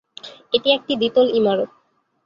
[0.53, 1.69] এটি একটি দ্বিতল ইমারত।